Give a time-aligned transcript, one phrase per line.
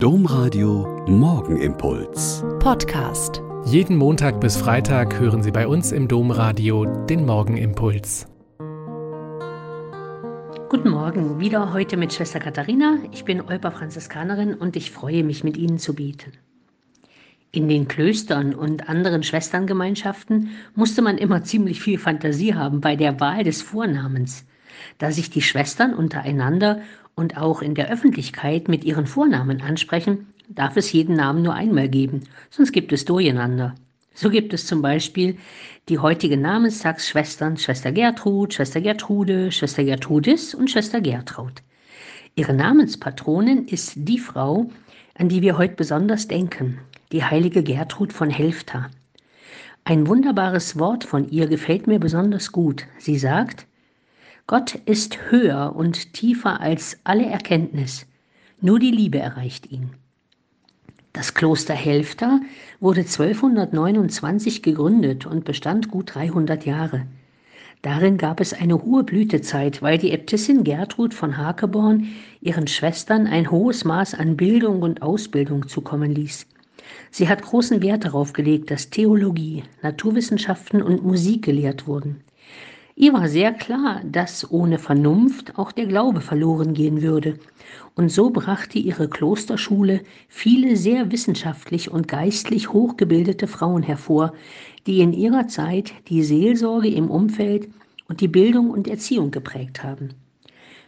[0.00, 2.44] Domradio Morgenimpuls.
[2.60, 3.42] Podcast.
[3.64, 8.28] Jeden Montag bis Freitag hören Sie bei uns im Domradio den Morgenimpuls.
[10.68, 12.98] Guten Morgen, wieder heute mit Schwester Katharina.
[13.10, 16.30] Ich bin Olpa Franziskanerin und ich freue mich, mit Ihnen zu beten.
[17.50, 23.18] In den Klöstern und anderen Schwesterngemeinschaften musste man immer ziemlich viel Fantasie haben bei der
[23.18, 24.44] Wahl des Vornamens,
[24.98, 26.82] da sich die Schwestern untereinander
[27.18, 31.88] und auch in der Öffentlichkeit mit ihren Vornamen ansprechen, darf es jeden Namen nur einmal
[31.88, 33.74] geben, sonst gibt es Durcheinander.
[34.14, 35.36] So gibt es zum Beispiel
[35.88, 41.62] die heutige Namenstagsschwestern Schwester Gertrud, Schwester Gertrude, Schwester Gertrudis und Schwester Gertraud.
[42.36, 44.70] Ihre Namenspatronin ist die Frau,
[45.14, 46.78] an die wir heute besonders denken,
[47.10, 48.90] die heilige Gertrud von Helfta.
[49.82, 52.86] Ein wunderbares Wort von ihr gefällt mir besonders gut.
[52.98, 53.66] Sie sagt,
[54.50, 58.06] Gott ist höher und tiefer als alle Erkenntnis.
[58.62, 59.90] Nur die Liebe erreicht ihn.
[61.12, 62.40] Das Kloster Helfta
[62.80, 67.06] wurde 1229 gegründet und bestand gut 300 Jahre.
[67.82, 72.08] Darin gab es eine hohe Blütezeit, weil die Äbtissin Gertrud von Hakeborn
[72.40, 76.46] ihren Schwestern ein hohes Maß an Bildung und Ausbildung zukommen ließ.
[77.10, 82.24] Sie hat großen Wert darauf gelegt, dass Theologie, Naturwissenschaften und Musik gelehrt wurden.
[83.00, 87.38] Ihr war sehr klar, dass ohne Vernunft auch der Glaube verloren gehen würde.
[87.94, 94.32] Und so brachte ihre Klosterschule viele sehr wissenschaftlich und geistlich hochgebildete Frauen hervor,
[94.88, 97.68] die in ihrer Zeit die Seelsorge im Umfeld
[98.08, 100.08] und die Bildung und Erziehung geprägt haben.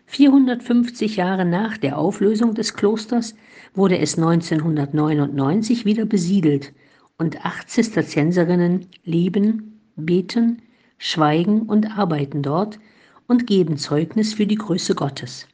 [0.07, 3.37] 450 Jahre nach der Auflösung des Klosters
[3.73, 6.73] wurde es 1999 wieder besiedelt
[7.19, 10.61] und acht Zisterzienserinnen leben, beten,
[11.01, 12.79] schweigen und arbeiten dort
[13.27, 15.49] und geben Zeugnis für die Größe Gottes.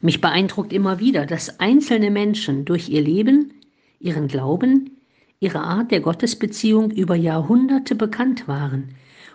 [0.00, 3.52] Mich beeindruckt immer wieder, dass einzelne Menschen durch ihr Leben,
[4.00, 4.96] ihren Glauben,
[5.38, 8.94] ihre Art der Gottesbeziehung über Jahrhunderte bekannt waren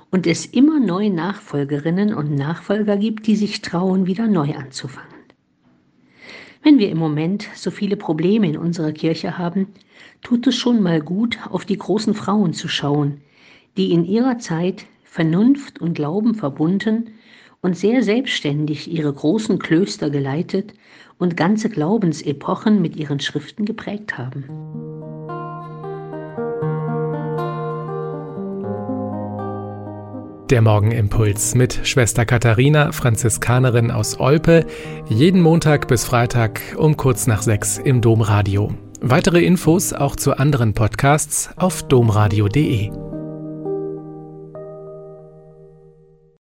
[0.09, 5.16] und es immer neue Nachfolgerinnen und Nachfolger gibt, die sich trauen, wieder neu anzufangen.
[6.63, 9.68] Wenn wir im Moment so viele Probleme in unserer Kirche haben,
[10.22, 13.22] tut es schon mal gut, auf die großen Frauen zu schauen,
[13.77, 17.11] die in ihrer Zeit Vernunft und Glauben verbunden
[17.61, 20.73] und sehr selbstständig ihre großen Klöster geleitet
[21.17, 24.45] und ganze Glaubensepochen mit ihren Schriften geprägt haben.
[30.49, 34.65] Der Morgenimpuls mit Schwester Katharina, Franziskanerin aus Olpe,
[35.09, 38.71] jeden Montag bis Freitag um kurz nach sechs im Domradio.
[39.01, 43.06] Weitere Infos auch zu anderen Podcasts auf domradio.de.